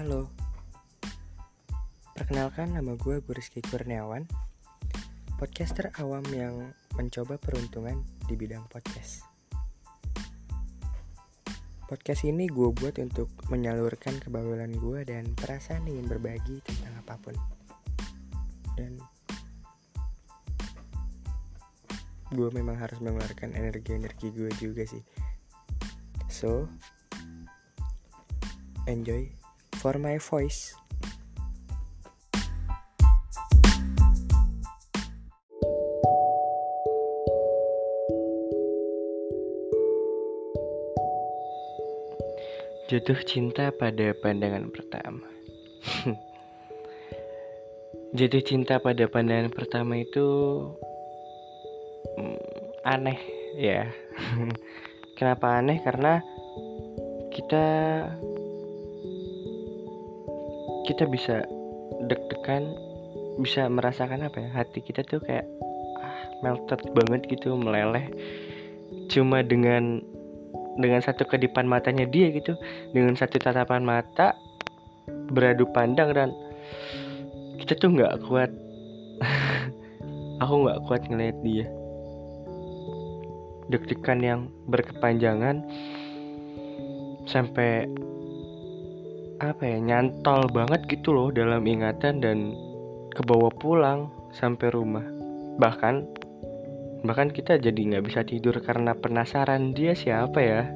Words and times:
Halo. 0.00 0.32
Perkenalkan 2.16 2.72
nama 2.72 2.96
gue 2.96 3.20
Rizky 3.20 3.60
Kurniawan 3.60 4.24
Podcaster 5.36 5.92
awam 6.00 6.24
yang 6.32 6.72
mencoba 6.96 7.36
peruntungan 7.36 8.00
di 8.24 8.32
bidang 8.32 8.64
podcast. 8.72 9.28
Podcast 11.84 12.24
ini 12.24 12.48
gue 12.48 12.72
buat 12.72 12.96
untuk 12.96 13.28
menyalurkan 13.52 14.16
kebawulan 14.24 14.72
gue 14.72 15.04
dan 15.04 15.36
perasaan 15.36 15.84
ingin 15.84 16.08
berbagi 16.08 16.64
tentang 16.64 16.96
apa 17.04 17.20
pun. 17.20 17.36
Dan 18.80 18.96
gue 22.32 22.48
memang 22.56 22.80
harus 22.80 23.04
mengeluarkan 23.04 23.52
energi-energi 23.52 24.32
gue 24.32 24.48
juga 24.56 24.88
sih. 24.88 25.04
So, 26.32 26.72
enjoy 28.88 29.39
for 29.80 29.96
my 29.96 30.20
voice. 30.20 30.76
Jatuh 42.90 43.22
cinta 43.24 43.70
pada 43.72 44.12
pandangan 44.18 44.68
pertama. 44.68 45.24
Jatuh 48.18 48.42
cinta 48.42 48.82
pada 48.82 49.06
pandangan 49.06 49.48
pertama 49.48 49.96
itu 50.02 50.26
hmm, 52.18 52.36
aneh 52.84 53.20
ya. 53.56 53.88
Kenapa 55.16 55.62
aneh? 55.62 55.78
Karena 55.80 56.18
kita 57.30 57.64
kita 60.90 61.06
bisa 61.06 61.46
deg-degan 62.10 62.74
bisa 63.38 63.70
merasakan 63.70 64.26
apa 64.26 64.42
ya 64.42 64.50
hati 64.50 64.82
kita 64.82 65.06
tuh 65.06 65.22
kayak 65.22 65.46
ah, 66.02 66.18
melted 66.42 66.82
banget 66.92 67.30
gitu 67.30 67.54
meleleh. 67.54 68.10
Cuma 69.06 69.46
dengan 69.46 70.02
dengan 70.74 70.98
satu 70.98 71.22
kedipan 71.26 71.70
matanya 71.70 72.10
dia 72.10 72.34
gitu 72.34 72.58
dengan 72.90 73.14
satu 73.14 73.38
tatapan 73.38 73.86
mata 73.86 74.34
beradu 75.30 75.66
pandang 75.70 76.10
dan 76.10 76.30
kita 77.62 77.78
tuh 77.78 77.94
nggak 77.94 78.26
kuat. 78.26 78.50
Aku 80.42 80.66
nggak 80.66 80.82
kuat 80.90 81.02
ngeliat 81.06 81.38
dia. 81.46 81.66
Deg-degan 83.70 84.20
yang 84.20 84.40
berkepanjangan 84.66 85.62
sampai 87.30 87.86
apa 89.40 89.64
ya 89.64 89.80
nyantol 89.80 90.52
banget 90.52 90.84
gitu 90.84 91.16
loh 91.16 91.32
dalam 91.32 91.64
ingatan 91.64 92.20
dan 92.20 92.52
kebawa 93.16 93.48
pulang 93.56 94.12
sampai 94.36 94.68
rumah. 94.68 95.04
Bahkan 95.56 95.94
bahkan 97.08 97.32
kita 97.32 97.56
jadi 97.56 97.80
nggak 97.80 98.04
bisa 98.04 98.20
tidur 98.20 98.60
karena 98.60 98.92
penasaran 98.92 99.72
dia 99.72 99.96
siapa 99.96 100.38
ya. 100.44 100.68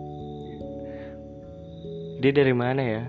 Dia 2.24 2.32
dari 2.32 2.54
mana 2.56 2.82
ya? 2.82 3.04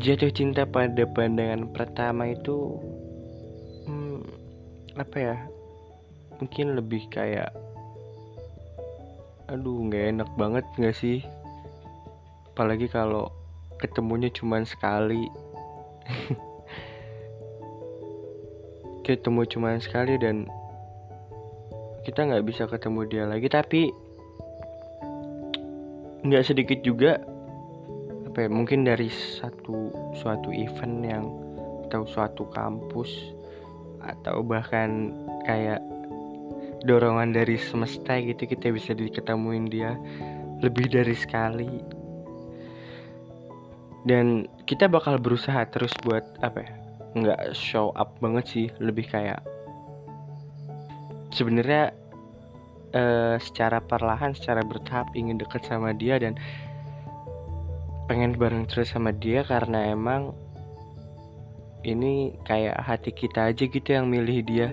Jatuh 0.00 0.32
cinta 0.32 0.64
pada 0.64 1.04
pandangan 1.08 1.72
pertama 1.76 2.32
itu 2.32 2.80
hmm, 3.84 4.20
apa 4.96 5.16
ya 5.16 5.36
mungkin 6.36 6.76
lebih 6.76 7.08
kayak 7.08 7.48
aduh 9.46 9.86
nggak 9.86 10.04
enak 10.18 10.30
banget 10.34 10.66
nggak 10.74 10.96
sih? 10.96 11.22
Apalagi 12.50 12.90
kalau 12.90 13.30
ketemunya 13.78 14.26
cuman 14.34 14.66
sekali. 14.66 15.30
Ketemu 19.06 19.46
cuman 19.46 19.78
sekali 19.78 20.18
dan 20.18 20.50
kita 22.02 22.26
nggak 22.26 22.42
bisa 22.42 22.66
ketemu 22.66 23.00
dia 23.06 23.24
lagi. 23.26 23.46
Tapi 23.46 23.90
nggak 26.26 26.42
sedikit 26.42 26.82
juga 26.82 27.22
apa 28.26 28.44
ya 28.44 28.50
mungkin 28.50 28.82
dari 28.82 29.06
satu 29.06 29.94
suatu 30.18 30.50
event 30.50 30.96
yang 31.06 31.24
atau 31.86 32.02
suatu 32.02 32.50
kampus 32.50 33.30
atau 34.02 34.42
bahkan 34.42 35.14
kayak 35.46 35.78
dorongan 36.84 37.32
dari 37.32 37.56
semesta 37.56 38.20
gitu 38.20 38.44
kita 38.44 38.74
bisa 38.74 38.92
diketemuin 38.92 39.70
dia 39.70 39.96
lebih 40.60 40.90
dari 40.92 41.16
sekali. 41.16 41.70
Dan 44.06 44.46
kita 44.68 44.86
bakal 44.86 45.18
berusaha 45.18 45.66
terus 45.70 45.90
buat 46.06 46.22
apa 46.42 46.62
ya 46.62 46.72
nggak 47.16 47.56
show 47.56 47.96
up 47.96 48.12
banget 48.20 48.44
sih 48.44 48.66
lebih 48.76 49.08
kayak 49.08 49.40
sebenarnya 51.32 51.96
uh, 52.92 53.40
secara 53.40 53.80
perlahan 53.80 54.36
secara 54.36 54.60
bertahap 54.60 55.08
ingin 55.16 55.40
deket 55.40 55.64
sama 55.64 55.96
dia 55.96 56.20
dan 56.20 56.36
pengen 58.06 58.36
bareng 58.36 58.68
terus 58.68 58.92
sama 58.92 59.16
dia 59.16 59.42
karena 59.42 59.96
emang 59.96 60.36
ini 61.88 62.36
kayak 62.44 62.78
hati 62.84 63.10
kita 63.16 63.50
aja 63.50 63.64
gitu 63.64 63.88
yang 63.88 64.06
milih 64.12 64.44
dia 64.44 64.68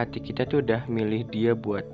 hati 0.00 0.24
kita 0.24 0.48
tuh 0.48 0.64
udah 0.64 0.88
milih 0.88 1.28
dia 1.28 1.52
buat 1.52 1.84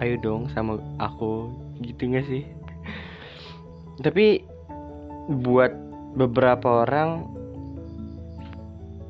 ayo 0.00 0.14
dong 0.22 0.50
sama 0.54 0.78
aku 1.02 1.50
gitu 1.82 2.10
gak 2.10 2.26
sih? 2.26 2.46
Tapi 4.02 4.42
buat 5.42 5.70
beberapa 6.18 6.86
orang 6.86 7.26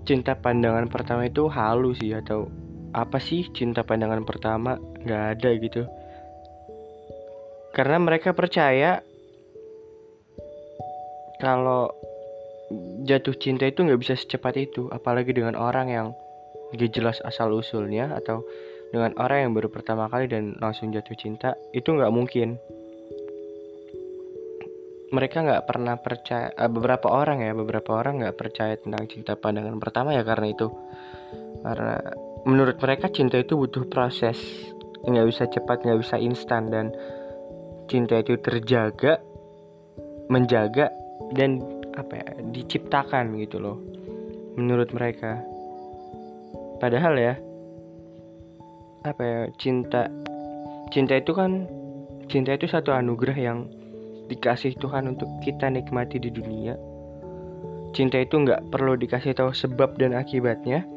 cinta 0.03 0.35
pandangan 0.35 0.91
pertama 0.91 1.31
itu 1.31 1.47
halus 1.47 2.03
sih 2.03 2.13
atau 2.13 2.51
apa 2.93 3.17
sih 3.23 3.49
cinta 3.55 3.87
pandangan 3.87 4.27
pertama? 4.27 4.77
Nggak 5.07 5.25
ada 5.39 5.51
gitu. 5.57 5.83
Karena 7.73 7.97
mereka 8.03 8.37
percaya 8.37 9.01
kalau 11.41 11.89
jatuh 13.09 13.35
cinta 13.37 13.65
itu 13.65 13.83
nggak 13.83 14.01
bisa 14.01 14.15
secepat 14.15 14.61
itu 14.61 14.93
apalagi 14.93 15.33
dengan 15.33 15.57
orang 15.57 15.89
yang 15.89 16.09
gak 16.73 16.91
jelas 16.93 17.21
asal 17.23 17.53
usulnya 17.53 18.17
atau 18.17 18.45
dengan 18.93 19.17
orang 19.17 19.49
yang 19.49 19.53
baru 19.57 19.73
pertama 19.73 20.09
kali 20.13 20.29
dan 20.29 20.53
langsung 20.61 20.93
jatuh 20.93 21.17
cinta 21.17 21.57
itu 21.73 21.89
nggak 21.89 22.13
mungkin. 22.13 22.61
Mereka 25.13 25.45
nggak 25.45 25.65
pernah 25.69 25.97
percaya 26.01 26.53
uh, 26.57 26.69
beberapa 26.73 27.09
orang 27.09 27.45
ya 27.45 27.53
beberapa 27.53 27.97
orang 27.97 28.25
nggak 28.25 28.37
percaya 28.37 28.77
tentang 28.81 29.09
cinta 29.09 29.37
pandangan 29.37 29.77
pertama 29.81 30.13
ya 30.13 30.25
karena 30.25 30.53
itu. 30.53 30.69
Karena 31.65 31.97
menurut 32.45 32.77
mereka 32.81 33.09
cinta 33.09 33.41
itu 33.41 33.57
butuh 33.57 33.89
proses 33.89 34.37
nggak 35.03 35.27
bisa 35.27 35.45
cepat 35.49 35.83
nggak 35.83 36.01
bisa 36.01 36.17
instan 36.21 36.71
dan 36.71 36.95
cinta 37.91 38.23
itu 38.23 38.39
terjaga 38.39 39.19
menjaga 40.31 40.95
dan 41.35 41.59
apa 41.93 42.13
ya 42.23 42.29
diciptakan 42.55 43.37
gitu 43.43 43.59
loh 43.59 43.77
menurut 44.57 44.95
mereka 44.95 45.43
padahal 46.83 47.15
ya 47.15 47.39
apa 49.07 49.23
ya 49.23 49.41
cinta 49.55 50.11
cinta 50.91 51.15
itu 51.15 51.31
kan 51.31 51.71
cinta 52.27 52.59
itu 52.59 52.67
satu 52.67 52.91
anugerah 52.91 53.39
yang 53.39 53.71
dikasih 54.27 54.75
Tuhan 54.83 55.11
untuk 55.13 55.29
kita 55.45 55.69
nikmati 55.69 56.17
di 56.17 56.33
dunia. 56.33 56.75
Cinta 57.93 58.17
itu 58.17 58.41
nggak 58.41 58.73
perlu 58.73 58.97
dikasih 58.97 59.37
tahu 59.37 59.53
sebab 59.53 60.01
dan 60.01 60.17
akibatnya. 60.17 60.89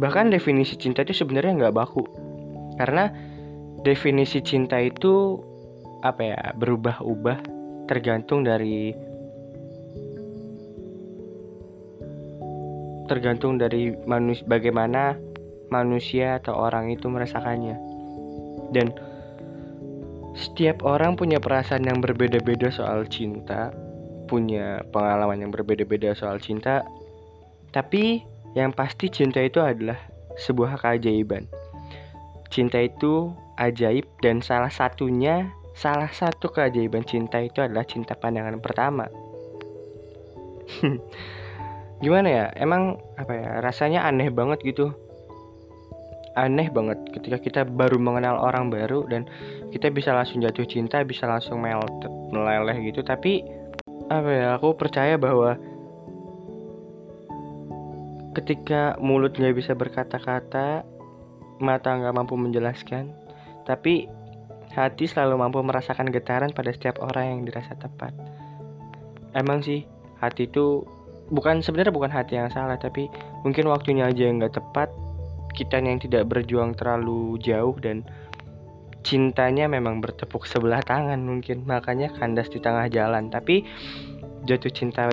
Bahkan 0.00 0.32
definisi 0.32 0.80
cinta 0.80 1.04
itu 1.04 1.12
sebenarnya 1.12 1.68
nggak 1.68 1.76
baku. 1.76 2.04
Karena 2.80 3.12
definisi 3.84 4.40
cinta 4.40 4.80
itu 4.80 5.36
apa 6.00 6.20
ya 6.24 6.40
berubah-ubah 6.56 7.38
tergantung 7.84 8.48
dari 8.48 8.96
tergantung 13.06 13.60
dari 13.60 13.92
manus 14.04 14.40
bagaimana 14.44 15.16
manusia 15.68 16.40
atau 16.40 16.56
orang 16.56 16.92
itu 16.92 17.08
merasakannya. 17.08 17.76
Dan 18.72 18.90
setiap 20.34 20.82
orang 20.82 21.14
punya 21.14 21.38
perasaan 21.38 21.86
yang 21.86 22.02
berbeda-beda 22.02 22.72
soal 22.74 23.06
cinta 23.06 23.70
punya 24.24 24.82
pengalaman 24.90 25.46
yang 25.46 25.52
berbeda-beda 25.52 26.16
soal 26.16 26.40
cinta 26.40 26.80
tapi 27.70 28.24
yang 28.56 28.72
pasti 28.72 29.12
cinta 29.12 29.42
itu 29.44 29.60
adalah 29.60 29.98
sebuah 30.40 30.80
keajaiban. 30.80 31.46
Cinta 32.50 32.82
itu 32.82 33.34
ajaib 33.58 34.06
dan 34.22 34.42
salah 34.42 34.70
satunya 34.70 35.54
salah 35.74 36.10
satu 36.10 36.54
keajaiban 36.54 37.02
cinta 37.02 37.42
itu 37.42 37.58
adalah 37.58 37.82
cinta 37.82 38.14
pandangan 38.14 38.62
pertama 38.62 39.10
gimana 42.02 42.28
ya? 42.30 42.46
Emang 42.58 42.98
apa 43.18 43.32
ya 43.34 43.50
rasanya 43.62 44.06
aneh 44.06 44.30
banget 44.30 44.62
gitu. 44.64 44.94
Aneh 46.34 46.66
banget 46.70 46.98
ketika 47.14 47.38
kita 47.38 47.60
baru 47.62 47.98
mengenal 48.02 48.42
orang 48.42 48.70
baru 48.70 49.06
dan 49.06 49.30
kita 49.70 49.90
bisa 49.94 50.10
langsung 50.10 50.42
jatuh 50.42 50.66
cinta 50.66 51.02
bisa 51.06 51.30
langsung 51.30 51.62
melted 51.62 52.10
meleleh 52.34 52.74
gitu. 52.90 53.06
Tapi 53.06 53.46
apa 54.10 54.30
ya 54.30 54.46
aku 54.58 54.74
percaya 54.74 55.14
bahwa 55.14 55.54
ketika 58.34 58.98
mulut 58.98 59.38
nggak 59.38 59.54
bisa 59.54 59.72
berkata-kata 59.78 60.82
mata 61.62 61.90
nggak 61.94 62.14
mampu 62.18 62.34
menjelaskan 62.34 63.14
tapi 63.62 64.10
hati 64.74 65.06
selalu 65.06 65.38
mampu 65.38 65.62
merasakan 65.62 66.10
getaran 66.10 66.50
pada 66.50 66.74
setiap 66.74 66.98
orang 66.98 67.30
yang 67.30 67.40
dirasa 67.46 67.78
tepat. 67.78 68.10
Emang 69.30 69.62
sih 69.62 69.86
hati 70.18 70.50
itu 70.50 70.82
bukan 71.32 71.64
sebenarnya 71.64 71.94
bukan 71.94 72.12
hati 72.12 72.36
yang 72.36 72.52
salah 72.52 72.76
tapi 72.76 73.08
mungkin 73.46 73.68
waktunya 73.70 74.08
aja 74.08 74.28
yang 74.28 74.42
nggak 74.42 74.56
tepat. 74.56 74.88
Kita 75.54 75.78
yang 75.78 76.02
tidak 76.02 76.26
berjuang 76.26 76.74
terlalu 76.74 77.38
jauh 77.38 77.78
dan 77.78 78.02
cintanya 79.06 79.70
memang 79.70 80.02
bertepuk 80.02 80.50
sebelah 80.50 80.82
tangan 80.82 81.22
mungkin. 81.22 81.62
Makanya 81.62 82.10
kandas 82.18 82.50
di 82.50 82.58
tengah 82.58 82.90
jalan. 82.90 83.30
Tapi 83.30 83.62
jatuh 84.50 84.72
cinta 84.74 85.08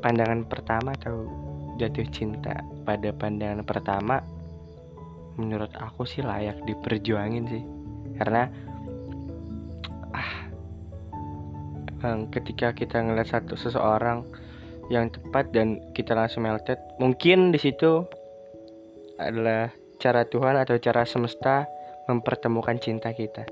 pandangan 0.00 0.48
pertama 0.48 0.96
atau 0.96 1.28
jatuh 1.76 2.08
cinta 2.08 2.64
pada 2.88 3.12
pandangan 3.12 3.62
pertama 3.68 4.24
menurut 5.36 5.72
aku 5.76 6.08
sih 6.08 6.24
layak 6.24 6.56
diperjuangin 6.64 7.44
sih. 7.48 7.62
Karena 8.16 8.48
ah 10.16 10.32
ketika 12.32 12.74
kita 12.74 12.98
ngeliat 12.98 13.30
satu 13.30 13.54
seseorang 13.54 14.26
yang 14.90 15.12
tepat 15.12 15.52
dan 15.54 15.78
kita 15.94 16.16
langsung 16.16 16.42
melted 16.42 16.80
mungkin 16.98 17.54
di 17.54 17.58
situ 17.60 18.02
adalah 19.20 19.70
cara 20.02 20.26
Tuhan 20.26 20.58
atau 20.58 20.74
cara 20.82 21.06
semesta 21.06 21.70
mempertemukan 22.10 22.74
cinta 22.82 23.14
kita. 23.14 23.46